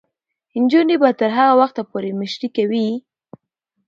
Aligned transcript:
نجونې 0.61 0.95
به 1.01 1.09
تر 1.19 1.29
هغه 1.37 1.53
وخته 1.61 1.81
پورې 1.91 2.09
مشري 2.19 2.49
کوي. 2.55 2.87